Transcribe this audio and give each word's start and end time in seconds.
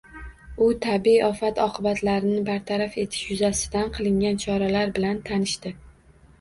U 0.67 0.69
tabiiy 0.85 1.19
ofat 1.27 1.61
oqibatlarini 1.65 2.41
bartaraf 2.49 2.97
etish 3.05 3.29
yuzasidan 3.35 3.95
qilingan. 4.01 4.43
choralar 4.49 4.97
bilan 4.99 5.25
tanishdi. 5.33 5.79